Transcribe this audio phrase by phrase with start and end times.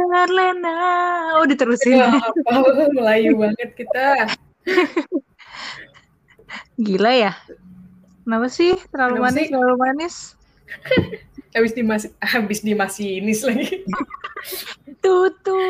[0.00, 0.76] Cepat Lena.
[1.36, 2.00] Oh, diterusin.
[2.00, 4.32] Aduh, apa Melayu banget kita.
[6.80, 7.32] Gila ya.
[8.24, 8.80] Kenapa sih?
[8.88, 9.46] Terlalu Kenapa manis, sih?
[9.52, 10.14] terlalu manis.
[11.56, 13.82] Habis dimas habis dimasinis lagi.
[15.04, 15.60] Tutu.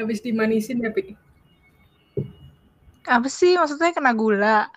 [0.00, 1.12] Habis dimanisin tapi
[3.04, 4.72] Apa sih maksudnya kena gula?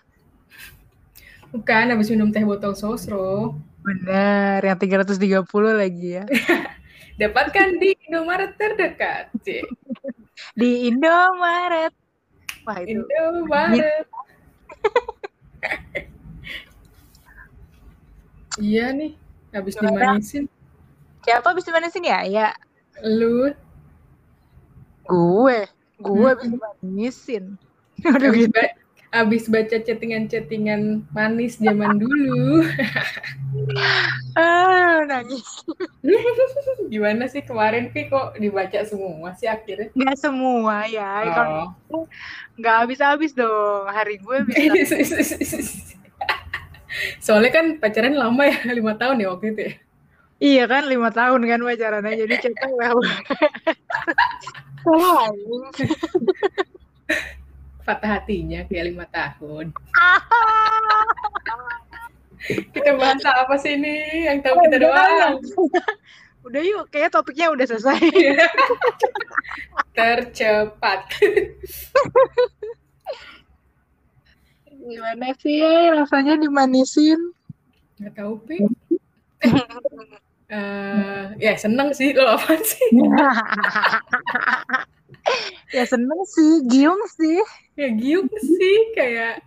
[1.47, 3.55] bukan habis minum teh botol sosro.
[3.81, 6.27] Bener, yang 330 lagi ya.
[7.17, 9.33] Dapatkan di Indomaret terdekat.
[9.41, 9.65] Cik.
[10.53, 11.93] Di Indomaret.
[12.61, 13.01] Wah itu.
[13.01, 14.05] Indomaret.
[18.61, 19.17] iya nih,
[19.49, 20.45] habis dimanisin.
[21.25, 22.21] Siapa habis dimanisin ya?
[22.29, 22.49] Ya,
[23.01, 23.49] Lu
[25.09, 25.59] gue.
[25.97, 27.57] Gue habis dimanisin.
[28.13, 28.53] Aduh, gitu.
[28.53, 28.77] ba-
[29.09, 32.61] habis baca chattingan-chattingan manis zaman dulu.
[34.37, 35.65] Ah, nangis.
[36.93, 39.89] Gimana sih kemarin Pi kok dibaca semua sih akhirnya?
[39.91, 41.25] Nggak semua ya.
[41.25, 42.05] Kalau Oh.
[42.53, 43.89] nggak habis-habis dong.
[43.89, 44.93] Hari gue bisa.
[47.19, 49.73] Soalnya kan pacaran lama ya, lima tahun ya waktu itu ya.
[50.37, 52.13] iya kan, lima tahun kan pacarannya.
[52.13, 52.35] Jadi.
[52.53, 52.93] Salah,
[55.25, 55.65] anjing.
[57.81, 59.73] Patah hatinya kayak lima tahun.
[62.45, 64.25] Kita bahas apa sih ini?
[64.29, 65.33] Yang tahu kita Udah, doang.
[66.47, 67.99] Udah yuk, kayaknya topiknya udah selesai.
[69.97, 70.99] Tercepat.
[74.87, 77.19] Gimana sih ya rasanya dimanisin?
[77.99, 78.63] Nggak tahu Pi.
[80.47, 82.87] Eh, ya seneng sih lo apa sih?
[85.75, 87.43] ya seneng sih, giung sih.
[87.75, 89.43] Ya giung sih kayak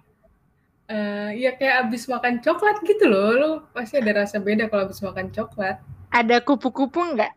[0.90, 3.30] eh ya kayak abis makan coklat gitu loh.
[3.38, 5.78] Lo pasti ada rasa beda kalau abis makan coklat.
[6.10, 7.32] Ada kupu-kupu nggak?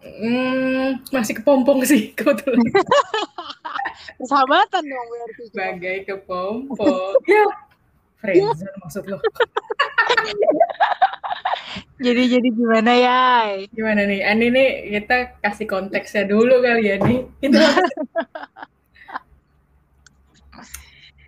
[0.00, 2.58] Hmm, masih kepompong sih kebetulan.
[4.18, 5.42] Persahabatan dong berarti.
[5.54, 7.20] Bagai kepompong.
[7.30, 7.44] Ya,
[8.18, 9.18] friendzone maksud lo.
[12.00, 13.20] Jadi jadi gimana ya?
[13.76, 14.24] Gimana nih?
[14.24, 14.68] Ani nih
[14.98, 17.28] kita kasih konteksnya dulu kali ya nih.
[17.44, 17.60] Kita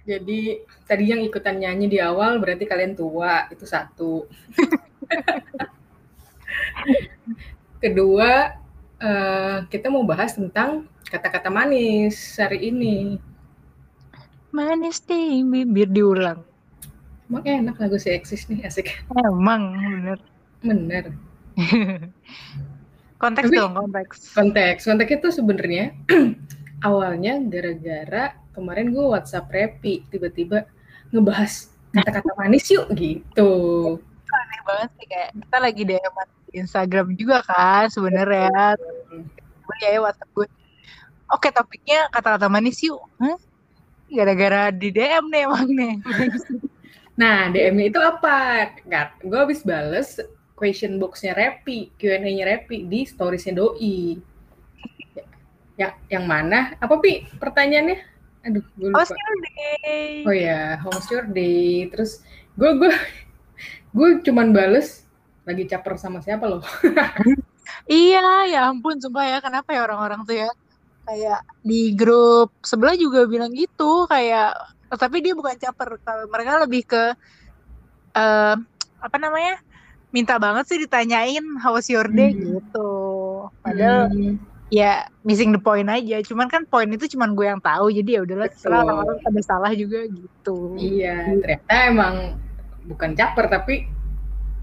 [0.03, 4.27] Jadi tadi yang ikutan nyanyi di awal berarti kalian tua, itu satu.
[7.83, 8.31] Kedua,
[8.99, 13.19] eh, kita mau bahas tentang kata-kata manis hari ini.
[14.51, 16.43] Manis di bibir diulang.
[17.31, 19.07] Emang enak lagu si eksis nih, asik.
[19.17, 20.19] Emang bener.
[20.61, 21.05] Bener.
[23.23, 24.17] Konteks Tapi- dong, konteks.
[24.35, 25.95] Konteks, konteks itu sebenarnya
[26.89, 30.69] awalnya gara-gara kemarin gue WhatsApp Repi tiba-tiba
[31.13, 33.51] ngebahas kata-kata manis yuk gitu.
[34.33, 36.15] Aneh banget sih kayak kita lagi DM
[36.49, 38.77] di Instagram juga kan sebenarnya.
[39.65, 40.49] Gue ya WhatsApp gue.
[41.33, 43.01] Oke topiknya kata-kata manis yuk.
[44.13, 45.95] Gara-gara di DM nih emang nih.
[47.13, 48.73] Nah, DM itu apa?
[48.89, 50.17] Nggak, gue habis bales
[50.57, 54.17] question box-nya Repi, Q&A-nya Repi di storiesnya Doi.
[55.77, 56.73] Ya, yang mana?
[56.81, 58.01] Apa Pi pertanyaannya?
[58.43, 58.99] Aduh, gue lupa.
[58.99, 60.27] How's your day?
[60.27, 61.87] Oh ya, how's your day?
[61.91, 62.23] Terus
[62.59, 62.91] gue gue
[63.97, 65.07] gue cuman bales
[65.47, 66.63] lagi caper sama siapa loh?
[67.87, 69.39] Iya, ya ampun, sumpah ya.
[69.39, 70.51] Kenapa ya orang-orang tuh ya?
[71.07, 74.55] Kayak di grup sebelah juga bilang gitu, kayak
[74.99, 75.99] tapi dia bukan caper.
[76.03, 77.03] Kalau mereka lebih ke
[78.19, 78.55] eh
[79.03, 79.59] apa namanya?
[80.13, 82.59] Minta banget sih ditanyain how's your day Hmm.
[82.59, 82.89] gitu.
[83.65, 84.37] Padahal Hmm,
[84.73, 86.25] ya missing the point aja.
[86.25, 87.93] Cuman kan poin itu cuman gue yang tahu.
[87.93, 90.81] Jadi ya udahlah terserah orang-orang pada salah juga gitu.
[90.81, 92.15] iya, ternyata emang
[92.89, 93.87] bukan caper tapi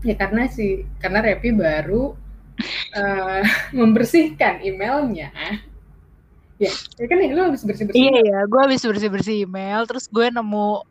[0.04, 2.18] ya karena sih karena Repi baru
[2.98, 3.42] eh,
[3.78, 5.30] membersihkan emailnya.
[6.60, 7.96] Ya, ya kan ya lu habis bersih-bersih.
[7.96, 10.84] Iya ya, gue habis bersih-bersih email, terus gue nemu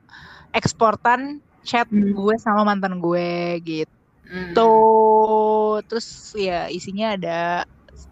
[0.56, 2.16] eksportan chat Hmm.
[2.16, 3.92] gue sama mantan gue gitu.
[4.24, 5.84] Hmm.
[5.84, 7.68] Terus ya isinya ada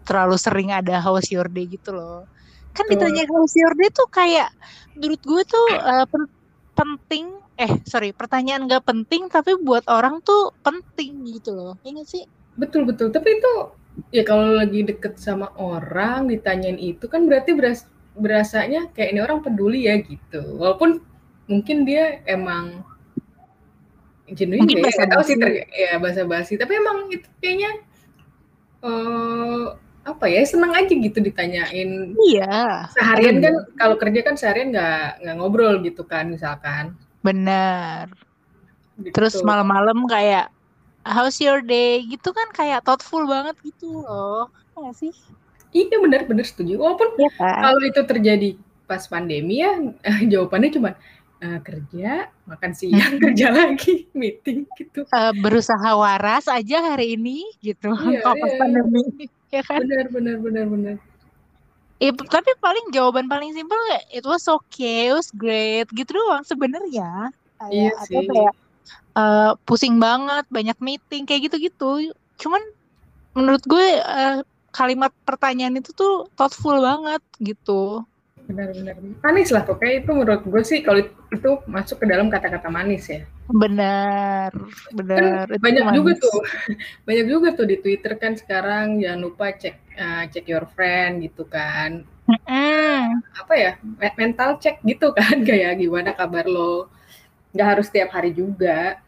[0.07, 2.27] terlalu sering ada how's your day gitu loh.
[2.75, 3.09] Kan Betul.
[3.11, 4.49] ditanya how's your day tuh kayak
[4.95, 6.33] menurut gue tuh eh, pen-
[6.77, 7.25] penting
[7.57, 11.73] eh sorry pertanyaan gak penting tapi buat orang tuh penting gitu loh.
[11.81, 12.23] Iya gak sih?
[12.53, 13.09] Betul betul.
[13.09, 13.53] Tapi itu
[14.13, 19.41] ya kalau lagi deket sama orang ditanyain itu kan berarti beras berasanya kayak ini orang
[19.41, 20.57] peduli ya gitu.
[20.61, 21.01] Walaupun
[21.49, 22.85] mungkin dia emang
[24.27, 26.59] Mungkin ya, nggak tahu sih ter- ya bahasa basi.
[26.59, 27.79] Tapi emang itu kayaknya
[28.83, 29.65] eh
[30.07, 32.15] apa ya seneng aja gitu ditanyain.
[32.15, 36.95] Iya, Seharian kan kalau kerja kan seharian nggak nggak ngobrol gitu kan misalkan.
[37.25, 38.07] benar.
[38.97, 39.11] Gitu.
[39.11, 40.47] Terus malam-malam kayak
[41.07, 45.13] how's your day gitu kan kayak thoughtful banget gitu loh ya sih
[45.71, 47.63] iya benar-benar setuju walaupun ya kan?
[47.63, 48.49] kalau itu terjadi
[48.87, 49.71] pas pandemi ya
[50.31, 50.89] jawabannya cuma
[51.43, 57.93] uh, kerja makan siang kerja lagi meeting gitu uh, berusaha waras aja hari ini gitu
[58.07, 58.57] iya, pas iya.
[58.59, 59.03] pandemi
[59.53, 60.97] ya kan benar benar benar benar
[61.97, 66.45] Ya, tapi paling jawaban paling simpel kayak it was okay, it was great gitu doang
[66.45, 67.33] sebenarnya.
[67.73, 68.21] Iya sih.
[68.21, 68.53] Kayak
[69.17, 72.13] uh, pusing banget, banyak meeting kayak gitu-gitu.
[72.37, 72.61] Cuman
[73.33, 78.05] menurut gue uh, kalimat pertanyaan itu tuh thoughtful banget gitu.
[78.47, 83.11] Benar-benar manis lah pokoknya itu menurut gue sih kalau itu masuk ke dalam kata-kata manis
[83.11, 83.27] ya.
[83.51, 84.51] Benar,
[84.95, 85.51] benar.
[85.51, 85.97] Kan banyak manis.
[85.99, 86.37] juga tuh,
[87.07, 91.43] banyak juga tuh di Twitter kan sekarang jangan lupa cek uh, cek your friend gitu
[91.43, 92.07] kan.
[92.27, 93.19] Mm.
[93.35, 93.71] Apa ya
[94.15, 96.87] mental check gitu kan kayak gimana kabar lo?
[97.51, 99.03] Gak harus tiap hari juga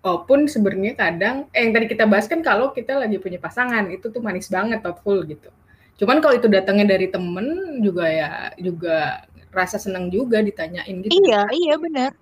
[0.00, 4.08] walaupun sebenarnya kadang eh yang tadi kita bahas kan kalau kita lagi punya pasangan itu
[4.08, 5.52] tuh manis banget thoughtful gitu
[6.00, 11.12] cuman kalau itu datangnya dari temen juga ya juga rasa senang juga ditanyain gitu.
[11.12, 12.16] Iya iya benar.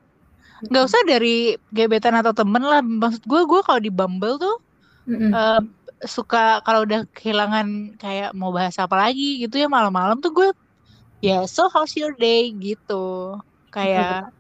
[0.67, 2.83] Nggak usah dari gebetan atau temen lah.
[2.83, 4.57] Maksud gue gue kalau di Bumble tuh
[5.07, 5.31] mm-hmm.
[5.31, 5.63] uh,
[6.03, 10.49] suka kalau udah kehilangan kayak mau bahas apa lagi gitu ya malam-malam tuh gue
[11.23, 12.51] ya so how's your day?
[12.59, 13.39] gitu.
[13.71, 14.35] Kayak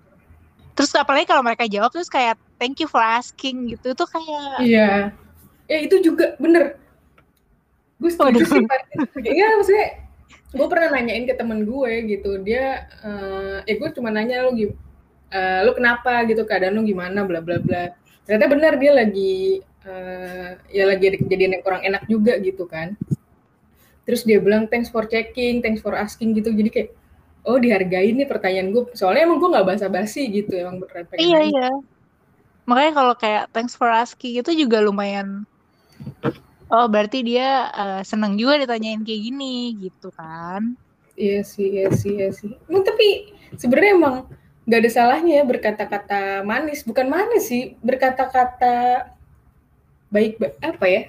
[0.74, 3.94] terus apalagi kalau mereka jawab terus kayak thank you for asking gitu.
[3.94, 5.14] Tuh kayak iya.
[5.68, 6.80] Ya itu juga bener
[7.98, 8.62] gue setuju sih
[9.36, 10.08] iya maksudnya
[10.48, 12.40] gue pernah nanyain ke temen gue gitu.
[12.40, 16.44] Dia uh, eh gue cuma nanya lo uh, eh, lo kenapa gitu?
[16.48, 17.24] Keadaan lo gimana?
[17.24, 17.92] Bla bla bla.
[18.24, 22.96] Ternyata benar dia lagi uh, ya lagi ada kejadian yang kurang enak juga gitu kan.
[24.08, 26.48] Terus dia bilang thanks for checking thanks for asking gitu.
[26.48, 26.90] Jadi kayak
[27.44, 31.38] oh dihargai nih pertanyaan gue soalnya emang gue nggak basa-basi gitu emang beneran pengen iya
[31.44, 31.48] nanya.
[31.52, 31.70] iya.
[32.68, 35.48] Makanya kalau kayak thanks for asking itu juga lumayan
[36.68, 40.76] oh berarti dia uh, seneng juga ditanyain kayak gini gitu kan
[41.18, 44.16] iya sih iya sih iya sih emang tapi sebenarnya emang
[44.68, 49.08] nggak ada salahnya ya berkata-kata manis bukan manis sih berkata-kata
[50.12, 51.02] baik apa ya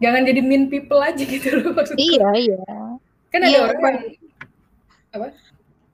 [0.00, 2.60] jangan jadi mean people aja gitu loh maksudnya iya iya
[3.32, 3.98] kan ada iya, orang yang
[5.10, 5.28] apa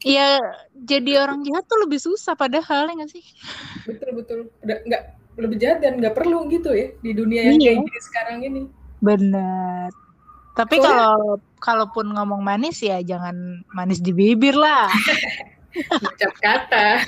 [0.07, 0.39] Iya,
[0.77, 3.25] jadi orang jahat tuh lebih susah padahal ya nggak sih?
[3.89, 4.39] Betul betul.
[4.63, 5.03] Udah nggak
[5.41, 7.75] lebih jahat dan nggak perlu gitu ya di dunia yang iya.
[7.75, 8.63] kayak gini sekarang ini.
[9.01, 9.93] Benar.
[10.57, 14.89] Tapi kalau kalaupun ngomong manis ya jangan manis di bibir lah.
[16.09, 17.05] Ucap kata.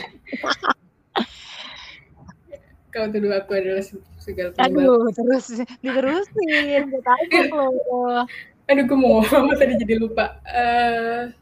[2.93, 3.85] Kau tuduh aku adalah
[4.20, 8.25] segala Aduh, terus diterusin, gak tahu loh.
[8.69, 10.37] Aduh, gue mau ngomong tadi jadi lupa.
[10.44, 11.32] Uh,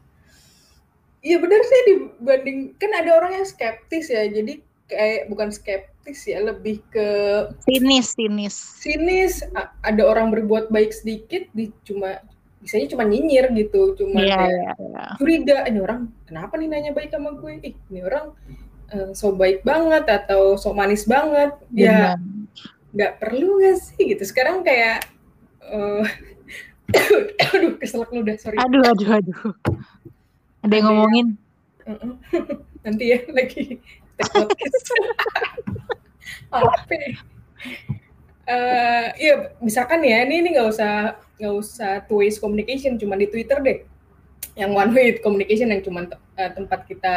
[1.27, 4.23] Iya benar sih dibanding kan ada orang yang skeptis ya.
[4.31, 7.07] Jadi kayak bukan skeptis ya, lebih ke
[7.67, 8.55] sinis, sinis.
[8.79, 9.43] Sinis,
[9.83, 12.23] ada orang berbuat baik sedikit di cuma
[12.63, 15.11] bisanya cuma nyinyir gitu, cuma yeah, kayak yeah, yeah.
[15.19, 17.53] curiga ini orang kenapa nih nanya baik sama gue?
[17.61, 18.33] Ih, ini orang
[18.95, 21.53] uh, so baik banget atau so manis banget.
[21.75, 22.17] Ya
[22.95, 24.23] nggak perlu nggak sih gitu.
[24.25, 25.05] Sekarang kayak
[25.67, 26.03] uh,
[27.53, 28.57] aduh keselak lu dah sorry.
[28.57, 29.39] Aduh aduh aduh.
[30.63, 31.27] Ada yang ngomongin.
[32.83, 33.79] Nanti ya lagi.
[36.51, 36.73] Apa?
[38.47, 43.27] Uh, iya, misalkan ya, ini ini nggak usah nggak usah two ways communication, cuma di
[43.27, 43.83] Twitter deh.
[44.55, 47.15] Yang one way communication yang cuma uh, tempat kita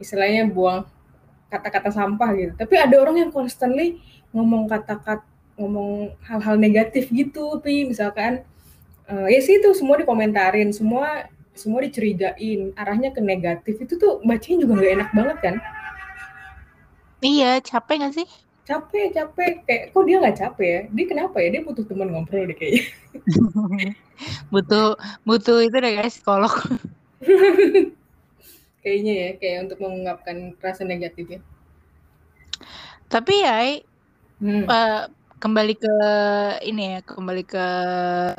[0.00, 0.88] istilahnya buang
[1.52, 2.52] kata-kata sampah gitu.
[2.56, 4.00] Tapi ada orang yang constantly
[4.32, 5.20] ngomong kata-kata
[5.60, 8.40] ngomong hal-hal negatif gitu, pi misalkan
[9.12, 14.64] uh, ya sih itu semua dikomentarin, semua semua dicurigain arahnya ke negatif itu tuh bacanya
[14.64, 15.54] juga nggak enak banget kan
[17.24, 18.28] iya capek gak sih?
[18.66, 19.52] Capek capek.
[19.66, 20.80] Kayak kok dia nggak capek ya?
[20.90, 21.48] Dia kenapa ya?
[21.54, 22.84] Dia butuh teman ngobrol deh kayaknya.
[24.54, 24.94] Butuh
[25.26, 26.54] butuh itu deh guys psikolog.
[28.82, 31.40] Kayaknya ya kayak untuk mengungkapkan rasa negatif ya
[33.12, 33.76] tapi ya
[34.40, 34.64] hmm.
[34.64, 35.04] uh,
[35.36, 35.96] kembali ke
[36.64, 37.66] ini ya kembali ke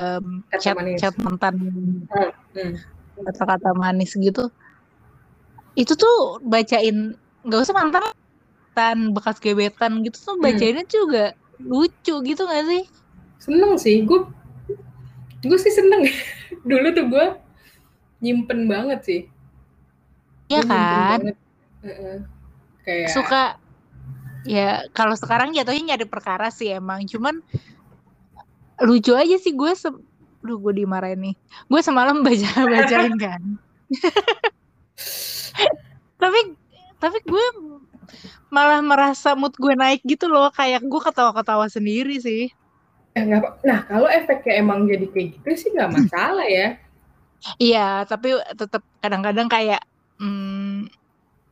[0.02, 2.10] um, chat chat mantan hmm.
[2.58, 2.74] Hmm.
[3.22, 4.50] kata-kata manis gitu.
[5.78, 7.14] Itu tuh bacain
[7.46, 8.02] nggak usah mantan
[9.14, 10.94] bekas gebetan gitu tuh bacainnya hmm.
[10.94, 11.26] juga
[11.62, 12.84] lucu gitu gak sih?
[13.40, 14.20] Seneng sih gue
[15.44, 16.08] gue sih seneng.
[16.70, 17.26] Dulu tuh gue
[18.24, 19.22] nyimpen banget sih.
[20.52, 21.22] Iya kan?
[22.84, 23.60] kayak suka
[24.44, 27.06] ya kalau sekarang jatuhnya nyari perkara sih emang.
[27.08, 27.44] Cuman
[28.84, 29.72] lucu aja sih gue
[30.44, 31.36] Duh, gue dimarahin nih.
[31.72, 33.42] Gue semalam baca bacain kan.
[36.22, 36.40] tapi
[37.00, 37.46] tapi gue
[38.50, 42.50] malah merasa mood gue naik gitu loh kayak gue ketawa-ketawa sendiri sih.
[43.14, 46.78] Eh, apa- nah kalau efeknya emang jadi kayak gitu sih nggak masalah ya.
[47.60, 49.82] Iya tapi tetap kadang-kadang kayak
[50.18, 50.88] hmm,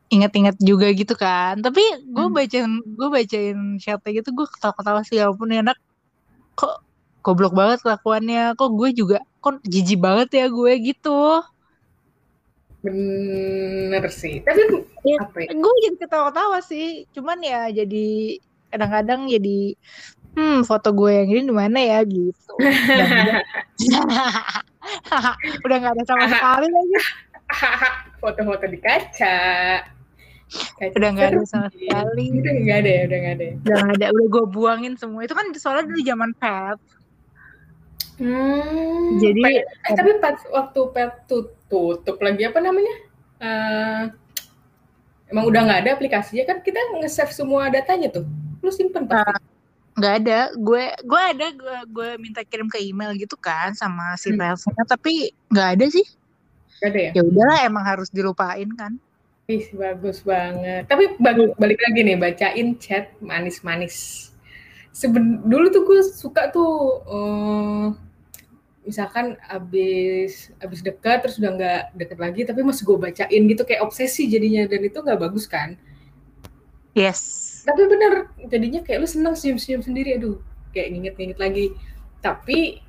[0.09, 1.59] inget-inget juga gitu kan.
[1.59, 2.35] Tapi gue Hmm.
[2.35, 5.77] bacain gue bacain chatnya gitu gue ketawa-ketawa sih ya ampun ini anak
[6.55, 6.81] kok
[7.21, 8.57] goblok banget kelakuannya.
[8.57, 11.41] Kok gue juga kok jijik banget ya gue gitu
[12.81, 14.41] bener sih.
[14.41, 14.61] Tapi
[15.01, 15.17] Iya.
[15.21, 15.49] apa ya?
[15.53, 17.05] gue jadi ketawa-ketawa sih.
[17.13, 18.37] Cuman ya jadi
[18.69, 19.73] kadang-kadang jadi
[20.31, 21.99] hmm foto gue yang ini di mana ya?
[22.05, 22.53] gitu.
[25.65, 26.95] Udah nggak ada sama sekali lagi.
[28.21, 29.39] Foto-foto di kaca.
[30.51, 32.25] Kaca udah nggak ada sama sekali.
[32.43, 33.53] Udah nggak ada ya udah nggak ada ya?
[33.55, 35.21] udah nggak ada udah gue buangin semua.
[35.23, 36.77] Itu kan soalnya dulu zaman pet
[38.21, 42.95] Hmm, Jadi- pet- eh, tapi pas waktu pet tut- tutup lagi apa namanya?
[43.39, 44.01] Eh,
[45.27, 48.25] emang udah nggak ada aplikasinya kan kita nge-save semua datanya tuh.
[48.61, 49.49] Lu simpen pasti.
[49.91, 54.31] nggak ada gue gue ada gue gue minta kirim ke email gitu kan sama si
[54.31, 54.39] Hmm.
[54.39, 54.55] filenya
[54.87, 55.13] tapi
[55.47, 56.07] nggak ada sih
[56.79, 57.11] Nggak ada ya?
[57.11, 58.95] ya udahlah emang harus dilupain kan
[59.45, 60.87] Ih, bagus banget.
[60.87, 64.31] Tapi bag- balik lagi nih bacain chat manis-manis.
[64.89, 66.71] Seben dulu tuh gue suka tuh
[67.03, 67.85] eh,
[68.91, 73.87] misalkan abis abis dekat terus udah nggak deket lagi tapi masih gue bacain gitu kayak
[73.87, 75.79] obsesi jadinya dan itu nggak bagus kan.
[76.91, 77.47] yes.
[77.63, 80.43] Tapi bener jadinya kayak lu seneng senyum-senyum sendiri aduh
[80.75, 81.65] kayak nginget-nginget lagi.
[82.19, 82.83] Tapi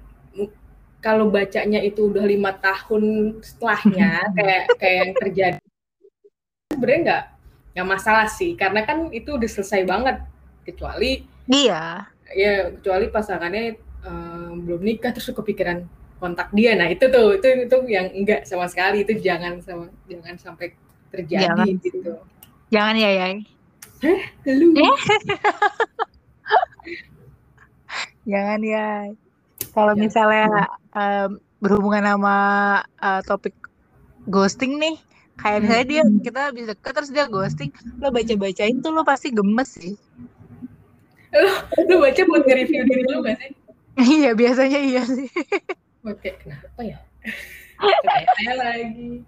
[0.99, 5.63] kalau bacanya itu udah lima tahun setelahnya kayak kayak yang terjadi
[6.71, 7.25] sebenarnya nggak
[7.73, 10.17] nggak masalah sih karena kan itu udah selesai banget
[10.63, 12.07] kecuali iya.
[12.33, 13.92] ya kecuali pasangannya
[14.61, 15.89] belum nikah terus lu kepikiran
[16.21, 20.37] kontak dia nah itu tuh itu itu yang enggak sama sekali itu jangan sama jangan
[20.39, 20.77] sampai
[21.09, 21.67] terjadi Jangan.
[21.81, 22.13] gitu
[22.69, 23.27] jangan ya ya
[24.47, 24.97] lu Eh?
[28.23, 29.11] Jangan ya.
[29.75, 30.01] Kalau Ya.
[30.01, 30.47] misalnya
[30.95, 31.31] em,
[31.63, 32.37] berhubungan sama
[32.99, 33.55] eh, topik
[34.27, 34.95] ghosting nih,
[35.39, 35.63] kayak Hmm.
[35.67, 39.95] misalnya dia kita habis deket terus dia ghosting, lo baca-bacain tuh lo pasti gemes sih.
[41.89, 43.51] lu baca buat nge-review diri lu gak sih?
[44.21, 45.29] Iya biasanya iya sih.
[46.03, 46.99] Oke, kenapa ya?
[48.39, 49.23] Saya lagi.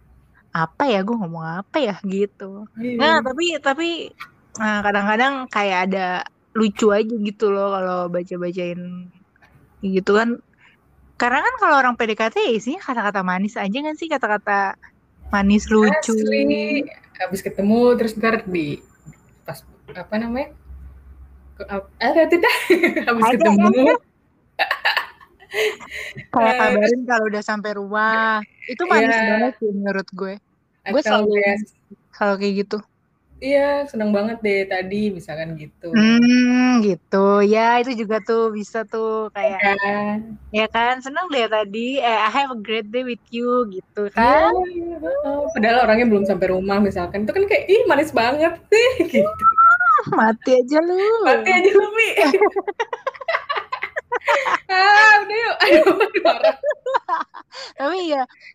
[0.54, 2.64] Apa ya gue ngomong apa ya gitu.
[2.78, 2.98] Iya.
[2.98, 3.88] Nah tapi tapi
[4.56, 6.06] nah, kadang-kadang kayak ada
[6.54, 9.10] lucu aja gitu loh kalau baca-bacain
[9.82, 10.38] gitu kan.
[11.14, 14.78] Karena kan kalau orang PDKT ya isinya kata-kata manis aja kan sih kata-kata
[15.30, 16.14] manis lucu.
[16.14, 16.86] Asli,
[17.18, 18.78] habis ketemu terus ntar di
[19.46, 19.62] pas
[19.94, 20.54] apa namanya?
[22.02, 22.54] Ada tidak?
[23.10, 23.94] habis Ada, ketemu.
[26.30, 28.42] Kayak Eh, kabarin kalau udah sampai rumah.
[28.66, 29.26] Itu manis Iya.
[29.30, 30.34] banget sih menurut gue.
[30.84, 31.58] Gue selalu kayak,
[32.10, 32.78] kalau kayak gitu.
[33.38, 35.92] iya seneng banget deh tadi misalkan gitu.
[35.92, 37.44] Hmm, gitu.
[37.44, 40.40] Ya, itu juga tuh bisa tuh kayak Kan?
[40.48, 42.00] ya kan seneng deh tadi.
[42.00, 44.52] Eh, I have a great day with you gitu Iya, kan.
[44.64, 45.38] iya, heeh.
[45.52, 47.28] Padahal orangnya belum sampai rumah misalkan.
[47.28, 49.44] Itu kan kayak ih manis banget sih gitu.
[50.10, 50.96] Mati aja lu.
[51.22, 52.08] Mati aja lu, Mi.
[54.72, 55.54] ah, udah yuk.
[55.60, 55.84] Aduh,
[56.24, 56.56] marah.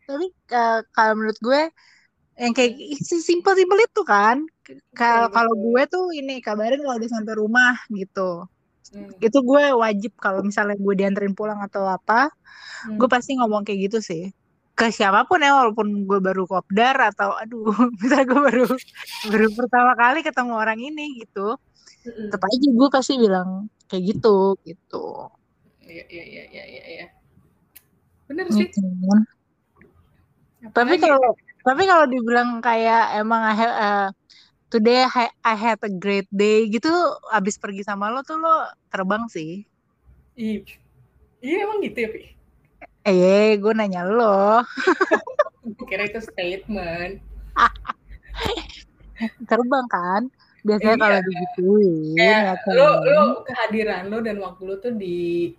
[0.05, 1.61] Tapi eh, kalau menurut gue
[2.39, 2.73] yang kayak
[3.03, 4.47] simpel-simpel itu kan.
[4.95, 5.65] Kalau Betul, kalau betul.
[5.65, 8.47] gue tuh ini kabarin kalau udah sampai rumah gitu.
[8.89, 12.31] Hmm, Itu gue wajib kalau misalnya gue dianterin pulang atau apa,
[12.88, 12.97] hmm.
[12.97, 14.33] gue pasti ngomong kayak gitu sih.
[14.73, 17.69] Ke siapa pun ya, walaupun gue baru kopdar atau aduh,
[18.01, 18.65] misalnya gue baru
[19.29, 21.59] baru pertama kali ketemu orang ini gitu.
[22.07, 25.29] Tetap aja gue pasti bilang kayak gitu gitu.
[25.83, 27.05] Iya, iya, iya, iya, iya, iya.
[28.29, 28.69] Bener sih.
[28.77, 29.38] Mm-mm.
[30.73, 31.19] Tapi kalau
[31.59, 34.07] tapi kalau dibilang kayak emang I have, uh,
[34.69, 36.89] today I, I had a great day gitu,
[37.29, 38.55] abis pergi sama lo tuh lo
[38.88, 39.67] terbang sih.
[40.39, 40.63] Ih,
[41.43, 42.21] iya emang gitu ya, Pi?
[43.03, 44.63] Eh, gue nanya lo,
[45.77, 47.19] Gue kira itu statement.
[49.49, 50.21] terbang kan?
[50.59, 51.03] Biasanya Iya.
[51.03, 52.73] kalau digituin, Kayak ya kan?
[52.75, 55.51] lo, lo kehadiran lo dan waktu lo tuh di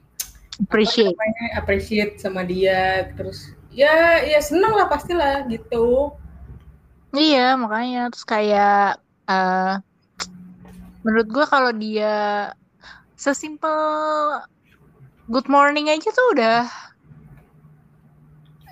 [0.61, 1.13] appreciate.
[1.13, 6.15] apa namanya, appreciate sama dia terus ya ya seneng lah pastilah gitu
[7.11, 9.75] Iya, makanya terus kayak eh
[11.03, 12.51] menurut gue kalau dia
[13.19, 13.75] sesimpel
[15.27, 16.71] good morning aja tuh udah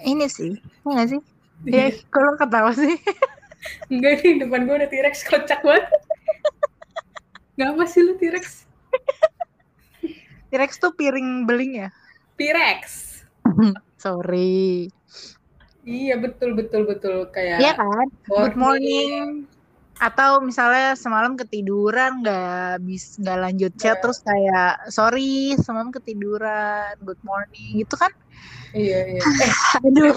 [0.07, 0.55] ini sih,
[0.87, 1.21] ya nggak sih?
[1.67, 2.95] Ya, kalau ketawa sih.
[3.90, 5.87] enggak nih depan gue ada T-Rex kocak banget
[7.59, 8.71] nggak apa sih lu T-Rex
[10.49, 11.88] T-Rex tuh piring beling ya?
[12.38, 12.83] T-Rex
[13.99, 14.87] Sorry.
[15.83, 18.07] iya betul betul betul kayak Iya kan?
[18.25, 19.49] Good morning.
[19.99, 24.02] atau misalnya semalam ketiduran nggak bis nggak lanjut chat Iya.
[24.05, 28.14] terus kayak sorry semalam ketiduran good morning gitu kan
[28.71, 29.23] Iya, iya.
[29.43, 29.52] Eh,
[29.83, 30.14] aduh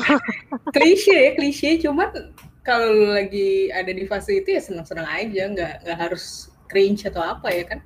[0.70, 1.82] klise ya, klise.
[1.82, 2.14] Cuman
[2.62, 7.50] kalau lagi ada di fase itu ya senang-senang aja, nggak nggak harus cringe atau apa
[7.50, 7.80] ya kan?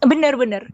[0.00, 0.64] bener-bener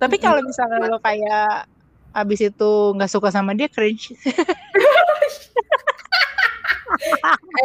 [0.00, 0.24] tapi Mm-mm.
[0.24, 1.68] kalau misalnya lo kayak
[2.12, 4.12] abis itu nggak suka sama dia cringe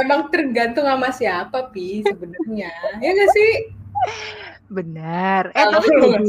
[0.01, 2.71] Emang tergantung sama siapa, Pi, sebenarnya.
[3.03, 3.51] Ya nggak sih?
[4.67, 6.19] bener eh Kalau tapi juga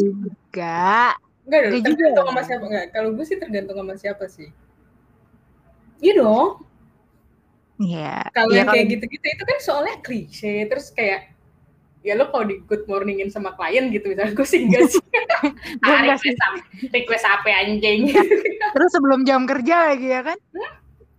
[1.48, 2.28] Enggak dong, Nggak juga tergantung ya?
[2.30, 2.64] sama siapa.
[2.68, 4.48] Enggak, kalau gue sih tergantung sama siapa sih.
[5.98, 6.48] Iya dong.
[7.78, 10.66] Iya Kalau Iya, yang kayak gitu-gitu itu kan soalnya klise.
[10.68, 11.20] Terus kayak
[12.08, 15.04] ya lo kalau di good morningin sama klien gitu misalnya gue sih enggak sih.
[15.84, 16.32] Gue enggak sih.
[16.88, 18.08] request, apa- anjing?
[18.74, 20.38] terus sebelum jam kerja lagi ya kan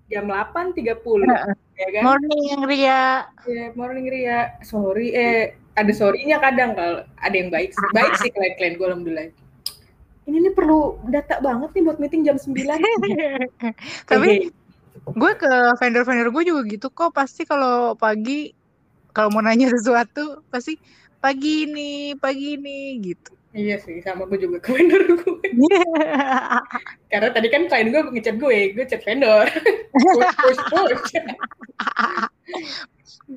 [0.10, 1.54] Jam 8.30 Heeh.
[1.78, 2.02] ya kan?
[2.02, 4.58] morning Ria Ya, morning Ria.
[4.66, 7.72] Sorry eh ada sorry-nya kadang kalau ada yang baik.
[7.94, 9.30] Baik sih klien-klien gue alhamdulillah.
[10.26, 12.58] Ini nih perlu data banget nih buat meeting jam 9.
[14.10, 14.50] tapi
[15.00, 18.52] gue ke vendor-vendor gue juga gitu kok pasti kalau pagi
[19.12, 20.78] kalau mau nanya sesuatu pasti
[21.18, 25.42] pagi ini pagi ini gitu Iya sih, sama gue juga ke vendor gue.
[27.10, 29.50] Karena tadi kan klien gue ngechat gue, gue chat vendor.
[30.14, 31.02] push, push, push.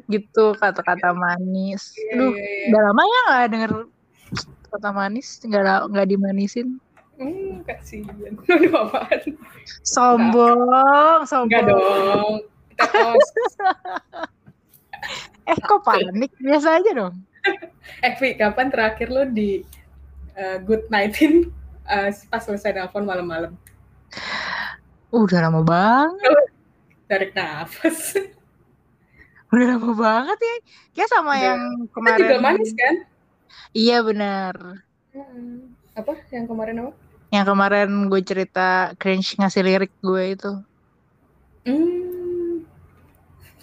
[0.08, 2.66] gitu kata-kata manis Iya, Aduh, iya, iya.
[2.68, 3.70] udah lama ya nggak denger
[4.68, 6.68] kata manis nggak la- nggak dimanisin
[7.12, 8.34] Hmm, kasihan.
[8.48, 9.20] Aduh, apaan?
[9.84, 12.32] sombong sombong Enggak dong.
[12.68, 13.32] Kita post.
[15.44, 17.16] Eh kok panik biasa aja dong
[17.99, 19.66] Eh, Vi, kapan terakhir lo di
[20.32, 21.50] uh, good nightin
[21.84, 23.58] uh, pas selesai nelfon malam-malam?
[25.11, 26.46] udah lama banget
[27.11, 28.14] Tarik nafas.
[29.50, 30.57] udah lama banget ya
[30.94, 31.42] kayak sama Udah.
[31.42, 32.94] yang kemarin juga manis kan?
[33.72, 34.55] iya benar
[35.11, 35.76] Hmm.
[35.92, 36.16] Apa?
[36.31, 36.92] Yang kemarin apa?
[37.28, 40.52] yang kemarin gue cerita cringe ngasih lirik gue itu
[41.62, 42.64] Hmm.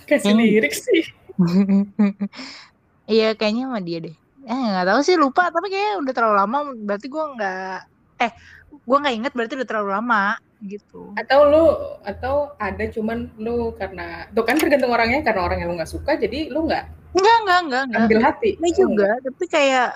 [0.06, 0.39] Kasih Hmm.
[0.39, 1.10] lirik sih.
[3.10, 4.15] Iya kayaknya sama dia deh.
[4.45, 7.78] Eh nggak tahu sih lupa tapi kayaknya udah terlalu lama berarti gue nggak
[8.21, 8.32] eh
[8.69, 10.23] gue nggak inget berarti udah terlalu lama
[10.60, 11.15] gitu.
[11.15, 11.65] atau lu
[12.04, 16.19] atau ada cuman lu karena tuh kan tergantung orangnya karena orang yang lu nggak suka
[16.19, 18.02] jadi lu nggak Enggak enggak enggak enggak.
[18.06, 19.89] ambil hati Ini juga tapi kayak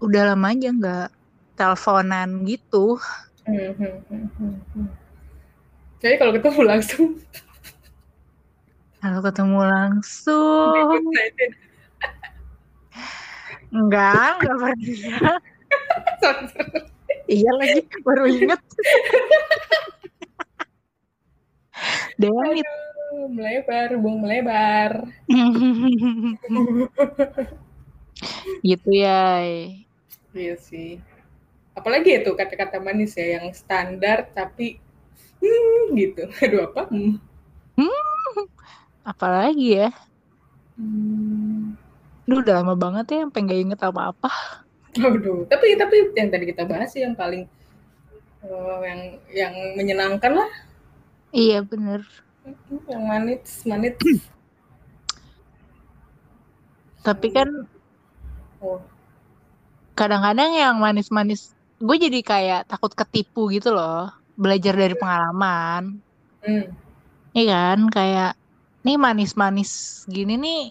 [0.00, 1.08] udah lama aja nggak
[1.60, 2.96] teleponan gitu.
[3.44, 4.88] Hmm, hmm.
[6.00, 7.04] jadi kalau ketemu langsung
[9.00, 11.00] Kalau ketemu langsung
[13.72, 15.36] enggak enggak pernah.
[17.40, 18.60] iya lagi baru inget.
[22.20, 22.66] Demit.
[23.10, 25.08] Melebar bung melebar
[28.60, 29.42] gitu ya.
[30.30, 31.02] iya sih
[31.74, 34.76] apalagi itu kata-kata manis ya yang standar tapi
[35.40, 37.16] hmm, gitu aduh apa hmm.
[39.04, 39.88] Apalagi ya?
[40.76, 41.76] Hmm.
[42.28, 44.28] Lu udah lama banget ya sampai nggak inget apa-apa.
[44.98, 47.42] Aduh, tapi tapi yang tadi kita bahas sih yang paling
[48.44, 49.00] eh, yang
[49.40, 50.50] yang menyenangkan lah,
[51.32, 52.00] Iya bener.
[52.90, 53.94] yang manis manis.
[57.06, 57.48] Tapi kan
[58.62, 58.80] Oh,
[59.98, 61.40] kadang-kadang yang manis-manis,
[61.86, 64.10] gue jadi kayak takut ketipu gitu loh.
[64.42, 65.82] Belajar dari pengalaman.
[66.42, 66.64] hmm.
[67.36, 67.78] Iya kan?
[67.96, 68.28] Kayak,
[68.80, 69.72] nih manis-manis
[70.06, 70.64] gini nih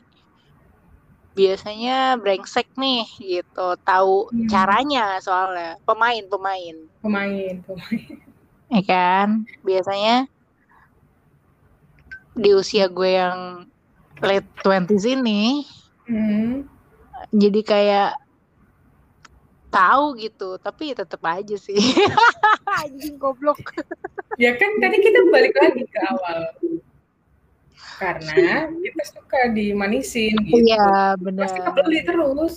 [1.30, 3.68] biasanya brengsek nih gitu.
[3.80, 4.48] Tahu Hmm.
[4.48, 5.80] caranya soalnya.
[5.88, 6.76] Pemain-pemain.
[7.00, 8.04] pemain pemain.
[8.68, 9.28] Ya kan?
[9.64, 10.28] Biasanya
[12.36, 13.68] di usia gue yang
[14.20, 15.64] late 20s ini
[16.08, 16.64] Hmm.
[17.30, 18.12] jadi kayak
[19.68, 21.78] tahu gitu tapi tetap aja sih
[22.80, 23.60] anjing goblok
[24.36, 26.40] Ya kan tadi kita balik lagi ke awal.
[28.00, 30.64] Karena kita suka dimanisin gitu.
[30.64, 32.56] iya Pasti benar kebeli terus.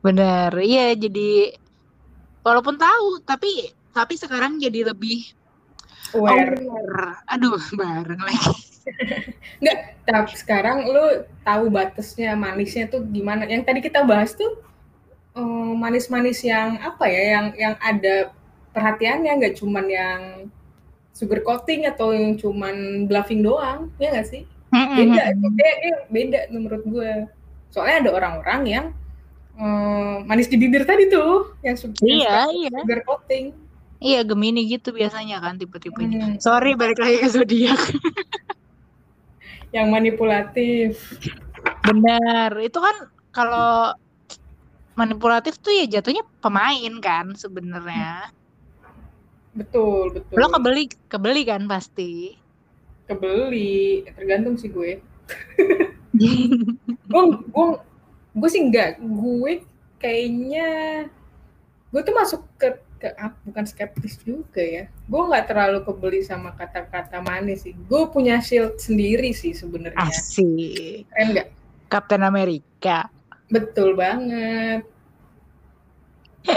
[0.00, 1.56] benar iya jadi
[2.40, 5.28] walaupun tahu tapi tapi sekarang jadi lebih
[6.16, 6.56] Aware.
[6.60, 8.70] aware aduh bareng lagi
[10.08, 13.46] Tapi sekarang lu tahu batasnya manisnya tuh gimana?
[13.46, 14.58] Yang tadi kita bahas tuh
[15.36, 17.38] eh, manis-manis yang apa ya?
[17.38, 18.16] Yang yang ada
[18.74, 20.20] perhatiannya nggak cuman yang
[21.20, 24.42] sugar coating atau yang cuman bluffing doang, ya nggak sih?
[24.72, 27.28] Beda, beda, dia beda menurut gue.
[27.68, 28.86] Soalnya ada orang-orang yang
[29.52, 33.52] eh, manis di bibir tadi tuh, yang su- yang iya iya sugar coating.
[34.00, 36.36] iya gemini gitu biasanya kan tipe-tipenya Hmm.
[36.40, 37.76] sorry balik lagi ke zodiak
[39.76, 41.20] yang manipulatif.
[41.84, 42.56] Benar.
[42.58, 42.96] Itu kan
[43.30, 43.94] kalau
[44.94, 48.30] manipulatif tuh ya jatuhnya pemain kan sebenarnya.
[49.54, 50.36] Betul, betul.
[50.38, 52.38] Lo kebeli kebeli kan pasti.
[53.10, 55.02] Kebeli, tergantung sih gue.
[57.10, 57.66] gue gue
[58.34, 59.52] gue sih enggak gue
[59.98, 60.68] kayaknya
[61.90, 66.52] gue tuh masuk ke ke ah, bukan skeptis juga ya gue nggak terlalu kebeli sama
[66.52, 71.08] kata-kata manis sih gue punya shield sendiri sih sebenarnya Asik.
[71.08, 71.48] keren nggak
[71.90, 73.10] Captain America.
[73.50, 74.86] betul banget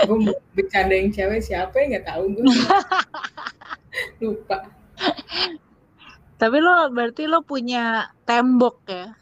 [0.08, 2.46] gue mau bercandain cewek siapa ya nggak tahu gue
[4.24, 4.58] lupa
[6.34, 9.16] Tapi lo berarti lo punya tembok ya?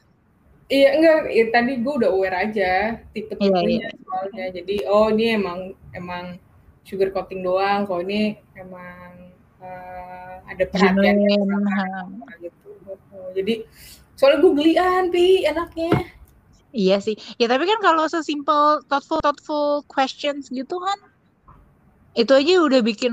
[0.72, 4.46] Iya enggak, ya, tadi gue udah aware aja tipe-tipenya Iya, soalnya.
[4.56, 5.60] Jadi oh ini emang
[5.92, 6.40] emang
[6.88, 11.44] sugar coating doang, kalau ini emang eh, ada perhatian yang
[12.40, 12.72] gitu.
[13.36, 13.68] Jadi
[14.16, 15.92] soalnya gue gelian pi enaknya.
[16.72, 17.16] Iya sih.
[17.36, 21.00] Ya tapi kan kalau sesimpel thoughtful thoughtful questions gitu kan,
[22.14, 23.12] itu aja udah bikin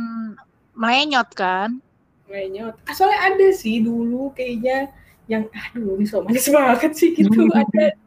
[0.72, 1.82] melenyot kan?
[2.24, 4.92] Kayaknya ah, soalnya ada sih dulu kayaknya
[5.26, 7.50] yang aduh ini so manis banget sih gitu.
[7.50, 7.98] Ada.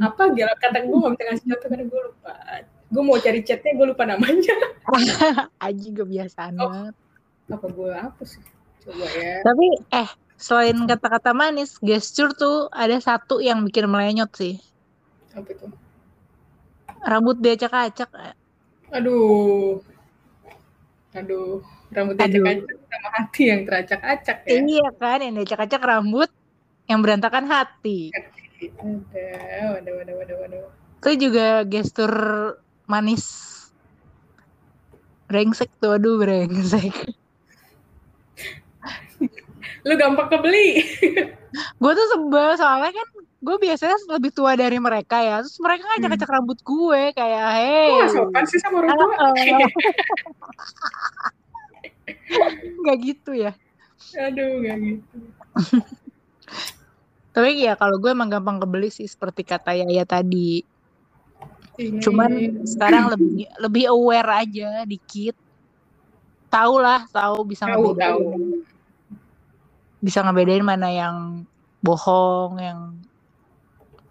[0.00, 2.32] Apa gila kata gue gak bisa ngasih contoh karena gue lupa.
[2.90, 4.54] Gue mau cari chatnya gue lupa namanya.
[5.66, 6.68] Aji kebiasaan Oh.
[6.68, 6.94] banget.
[7.50, 8.42] apa gue apa sih?
[8.80, 9.42] Coba ya.
[9.42, 14.54] Tapi eh selain kata-kata manis, gesture tuh ada satu yang bikin melenyot sih.
[15.36, 15.66] apa itu
[17.00, 18.10] Rambut diacak-acak.
[18.90, 19.78] aduh
[21.14, 21.62] aduh
[21.94, 22.42] rambut Aduh.
[22.42, 26.30] acak-acak sama hati yang teracak-acak ya Iya kan, yang diacak-acak rambut,
[26.90, 28.10] yang berantakan hati.
[28.10, 28.26] ada
[29.78, 30.64] waduh waduh waduh waduh
[31.00, 32.12] Itu juga gestur
[32.90, 33.24] manis.
[35.30, 36.94] Brengsek tuh, aduh brengsek.
[39.86, 40.84] Lu gampang kebeli
[41.82, 43.08] Gue tuh sebel soalnya kan
[43.40, 45.40] gue biasanya lebih tua dari mereka ya.
[45.42, 47.90] Terus mereka ngajak-ngajak rambut gue kayak, hey.
[48.04, 49.16] Gak sopan sih sama orang tua
[52.86, 53.52] Gak gitu ya.
[54.10, 55.16] aduh gak gitu
[57.34, 60.66] Tapi ya kalau gue emang gampang kebeli sih seperti kata Yaya tadi.
[61.78, 65.38] Cuman sekarang lebih lebih aware aja dikit.
[66.50, 68.22] Tahu lah, tahu bisa tahu tahu
[70.00, 71.44] Bisa ngebedain mana yang
[71.84, 72.96] bohong, yang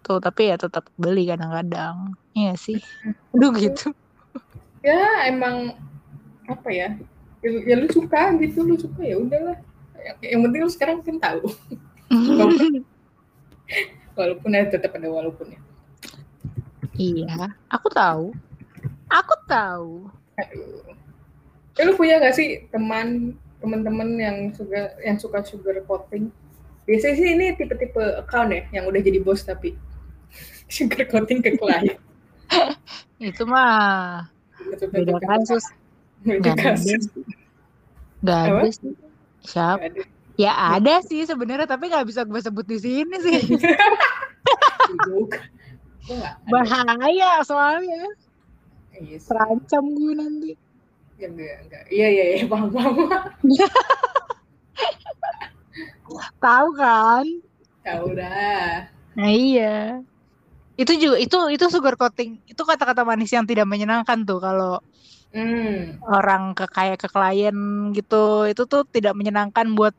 [0.06, 2.14] tuh tapi ya tetap beli kadang-kadang.
[2.34, 2.78] Iya sih.
[3.34, 3.94] Aduh gitu.
[4.80, 5.76] ya emang
[6.48, 6.96] apa ya
[7.44, 9.60] ya, ya lu suka gitu lu suka ya udahlah
[10.00, 11.52] yang, yang penting lu sekarang kan tahu
[14.16, 15.60] walaupun ya tetap ada walaupun ya
[17.00, 18.24] iya, aku tahu.
[19.10, 19.90] Aku tahu.
[20.38, 20.94] Aduh.
[21.78, 26.32] Ya, lu punya gak sih teman teman-teman yang suka yang suka sugar coating
[26.88, 29.76] biasanya sih ini tipe-tipe account ya yang udah jadi bos tapi
[30.74, 31.96] sugar coating ke klien
[33.20, 34.26] Itu mah
[34.80, 35.64] beda kasus.
[36.24, 37.24] beda kasus sih.
[38.24, 38.92] Gak ada sih.
[39.56, 40.02] Ada.
[40.40, 43.36] Ya ada sih sebenarnya tapi nggak bisa gue sebut di sini sih.
[46.10, 46.34] Nggak.
[46.48, 48.08] Bahaya soalnya.
[48.96, 49.20] Iya.
[49.20, 50.52] Terancam gue nanti.
[51.20, 51.82] Ya, enggak, enggak.
[51.92, 52.94] Iya, iya, iya, paham, paham.
[56.42, 57.26] Tahu kan?
[57.84, 58.88] Tahu dah.
[59.16, 59.64] Nah iya.
[60.80, 62.30] Itu juga itu itu sugar coating.
[62.50, 64.70] Itu kata-kata manis yang tidak menyenangkan tuh kalau
[65.32, 67.56] Hmm, orang ke kayak ke klien
[67.96, 68.14] gitu.
[68.50, 69.94] Itu tuh tidak menyenangkan buat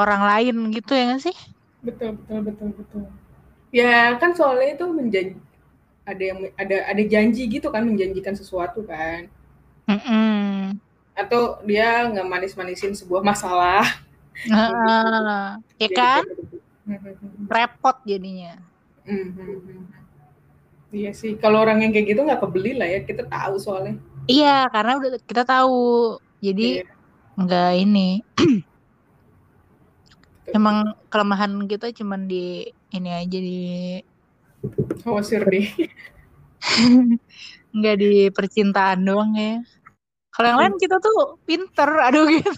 [0.00, 1.36] orang lain gitu ya nggak sih?
[1.84, 3.02] betul, betul, betul, betul.
[3.74, 5.36] Ya, kan soalnya itu menjanji
[6.06, 9.26] ada yang ada ada janji gitu kan menjanjikan sesuatu kan.
[9.90, 10.78] Mm-mm.
[11.18, 13.84] Atau dia nggak manis-manisin sebuah masalah.
[14.46, 16.22] Nah, ya kan?
[16.22, 16.62] gitu.
[17.50, 18.54] Repot jadinya.
[19.02, 19.90] Mhm.
[20.94, 23.98] Iya sih, kalau orang yang kayak gitu nggak kebeli lah ya, kita tahu soalnya.
[24.30, 26.16] Iya, karena udah kita tahu.
[26.38, 26.86] Jadi Iya.
[27.34, 28.08] nggak ini.
[30.56, 33.58] Emang kelemahan kita cuman di ini aja di
[35.02, 35.68] Khawatir deh.
[37.76, 39.60] nggak di percintaan doang ya.
[40.32, 42.52] Kalau yang lain kita tuh pinter, aduh gitu.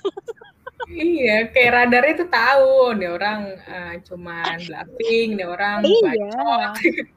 [0.89, 6.03] Iya, kayak radarnya tuh tahu nih orang eh, cuman bluffing, nih orang Iya.
[6.03, 6.73] bacot.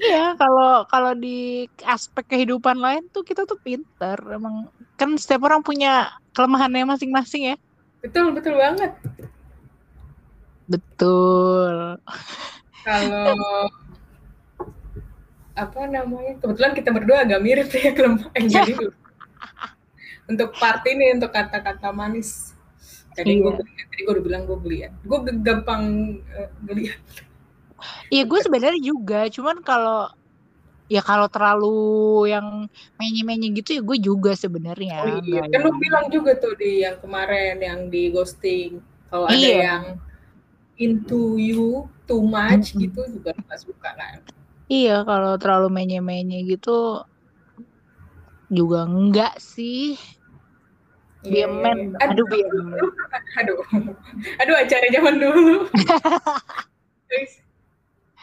[0.00, 4.16] Iya, kalau kalau di aspek kehidupan lain tuh kita tuh pinter.
[4.32, 7.56] Emang kan setiap orang punya kelemahannya masing-masing ya.
[8.00, 8.96] Betul, betul banget.
[10.70, 12.00] Betul.
[12.86, 13.34] Kalau
[15.52, 16.38] apa namanya?
[16.38, 17.90] Kebetulan kita berdua agak mirip ya.
[18.36, 18.74] Eh, jadi
[20.26, 22.54] untuk part ini untuk kata-kata manis.
[23.10, 23.42] Tadi Iya.
[23.42, 24.90] gue tadi gue udah bilang gue beli ya.
[25.02, 25.82] Gue gampang
[26.30, 26.94] eh, beli.
[28.08, 30.12] Iya gue sebenarnya juga, cuman kalau
[30.86, 31.78] ya kalau terlalu
[32.28, 34.98] yang menye-menye gitu ya gue juga sebenarnya.
[35.06, 38.78] Oh iya, kan lu yang- bilang juga tuh di yang kemarin yang di ghosting.
[39.08, 39.56] Kalau ada Iya.
[39.64, 39.84] yang
[40.76, 42.86] into you too much Mm-mm.
[42.86, 44.18] gitu juga nggak suka kan.
[44.70, 47.02] Iya kalau terlalu menye-menye gitu
[48.46, 49.98] juga enggak sih.
[51.26, 52.06] Be a Iya, iya.
[52.06, 52.78] Aduh, be a man.
[53.36, 53.58] aduh,
[54.40, 55.66] aduh acara zaman dulu.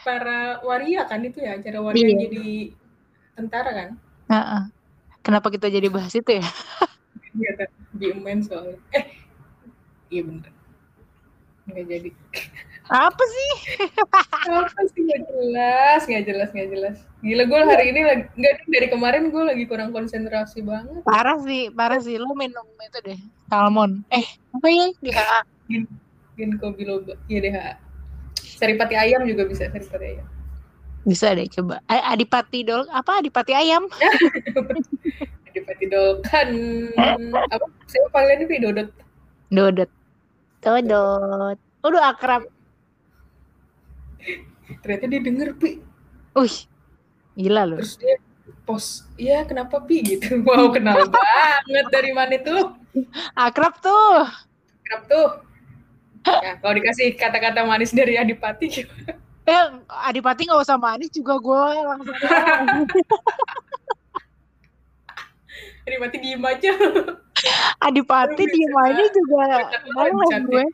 [0.08, 2.16] Para waria kan itu ya acara waria Iya.
[2.26, 2.72] jadi
[3.36, 3.88] tentara kan?
[4.32, 4.62] Heeh.
[5.20, 6.44] Kenapa kita jadi bahas itu ya?
[7.38, 8.78] Iya kan, soalnya.
[8.96, 9.04] Eh,
[10.10, 10.50] iya bener.
[11.68, 12.10] Nggak jadi.
[12.88, 13.52] Apa sih?
[14.48, 16.96] Apa sih nggak jelas, nggak jelas, nggak jelas.
[17.20, 21.04] Gila gue hari ini lagi nggak dari kemarin gue lagi kurang konsentrasi banget.
[21.04, 22.16] Parah sih, parah sih.
[22.16, 23.20] Lo minum itu deh,
[23.52, 24.00] salmon.
[24.08, 24.24] Eh,
[24.56, 24.86] apa ya?
[25.04, 25.40] Di HA.
[25.68, 25.84] Gin,
[26.40, 27.52] ginkgo biloba, iya deh.
[27.52, 27.76] Ha.
[28.40, 30.26] Saripati ayam juga bisa saripati ayam.
[31.04, 31.84] Bisa deh coba.
[31.92, 33.20] Eh, Adipati dol apa?
[33.20, 33.84] Adipati ayam.
[35.52, 36.48] Adipati dolkan
[37.52, 37.66] apa?
[37.84, 38.56] Siapa panggilannya?
[38.64, 38.88] Dodot.
[39.52, 39.90] Dodot.
[40.64, 41.58] Dodot.
[41.84, 42.48] Udah akrab.
[44.84, 45.80] Ternyata dia denger Pi.
[46.36, 46.56] Wih,
[47.34, 47.80] gila loh.
[47.80, 48.16] Terus dia
[48.68, 50.38] post, iya kenapa Pi gitu.
[50.46, 52.76] Wow kenal banget dari mana tuh.
[53.32, 54.28] Akrab tuh.
[54.84, 55.28] Kerap tuh.
[56.28, 59.16] Ya, kalau dikasih kata-kata manis dari Adipati gimana?
[59.48, 59.64] Eh,
[60.04, 62.12] Adipati nggak usah manis juga gue langsung.
[65.88, 66.72] Adipati diem aja.
[67.80, 69.72] Adipati diem aja juga
[70.28, 70.52] cantik.
[70.52, 70.64] gue.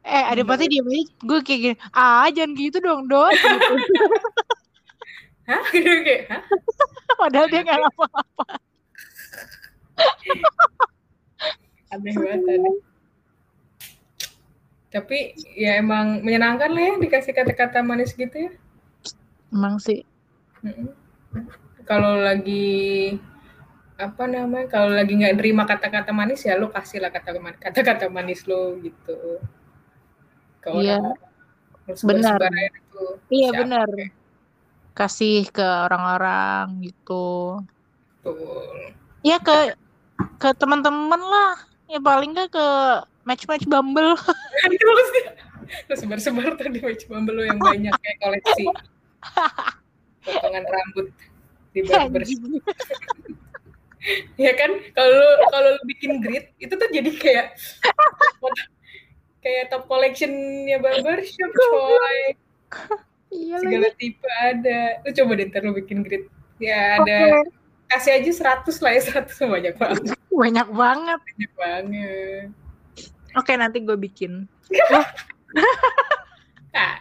[0.00, 3.04] Eh, Adipati diem aja, gue kayak gini, ah jangan gitu dong.
[3.04, 3.36] Gitu.
[5.50, 5.62] Hah?
[5.74, 6.42] Gitu kayak, hah?
[7.20, 8.44] Padahal dia nggak apa-apa.
[11.92, 12.76] Aneh banget aneh.
[14.94, 15.18] Tapi
[15.58, 18.50] ya emang menyenangkan lah ya dikasih kata-kata manis gitu ya.
[19.50, 20.06] Emang sih.
[21.82, 23.18] Kalau lagi
[23.98, 28.48] apa namanya kalau lagi nggak nerima kata-kata manis ya lo kasih lah kata kata-kata manis
[28.48, 29.36] lo gitu
[30.60, 30.98] ke Iya.
[32.06, 32.38] Benar.
[33.32, 33.88] Iya Siapa benar.
[33.90, 34.12] kayak
[34.94, 37.60] Kasih ke orang-orang gitu.
[38.20, 38.94] Betul.
[39.24, 39.74] Ya ke
[40.36, 41.56] ke teman-teman lah.
[41.90, 42.66] Ya paling nggak ke
[43.24, 44.14] match-match Bumble.
[44.20, 44.70] Kan
[45.86, 48.64] lo sebar-sebar tadi match bumble lo yang banyak kayak koleksi
[50.26, 51.06] potongan rambut
[51.70, 52.22] di barber
[54.40, 57.46] ya kan kalau kalau lu bikin grid itu tuh jadi kayak
[59.40, 62.20] kayak top collectionnya barbershop coy
[63.30, 63.98] Iya segala lagi.
[64.10, 66.26] tipe ada lu coba deh ntar lu bikin grid
[66.58, 67.54] ya ada Oke.
[67.88, 70.02] kasih aja 100 lah ya 100 mah banyak banget
[70.40, 71.20] Banyak banget.
[71.20, 72.48] banyak banget
[73.32, 74.50] Oke nanti gue bikin.
[76.72, 76.98] ah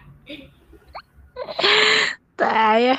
[2.36, 2.98] Tah ya.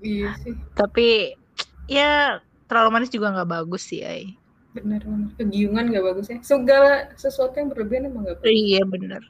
[0.00, 1.38] iya sih Tapi
[1.86, 4.34] ya terlalu manis juga nggak bagus sih, ay.
[4.74, 9.22] Bener bener kegiungan gak bagus ya segala sesuatu yang berlebihan emang gak bagus Iya bener.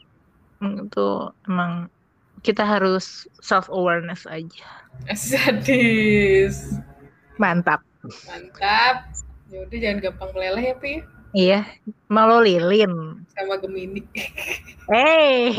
[0.58, 1.08] Hmm, Itu
[1.44, 1.92] emang
[2.40, 4.68] kita harus self awareness aja.
[5.14, 6.80] sadis
[7.36, 7.82] Mantap.
[8.24, 9.08] mantap
[9.48, 10.94] yaudah jangan gampang meleleh ya Pi
[11.34, 11.60] Iya,
[12.06, 13.26] malu lilin.
[13.34, 14.00] sama Gemini
[14.92, 15.50] Hey.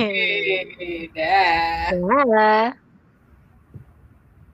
[0.79, 2.84] Eh, dah Dadah.